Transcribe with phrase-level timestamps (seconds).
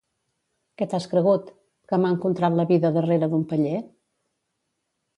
[0.81, 1.51] Què t'has cregut?,
[1.93, 3.79] que m'ha encontrat la vida darrere d'un paller?